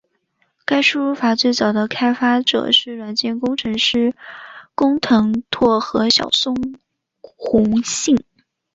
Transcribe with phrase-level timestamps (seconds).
[0.65, 4.15] 该输入法最早的开发者是软件工程师
[4.73, 6.55] 工藤拓和小松
[7.21, 8.17] 弘幸。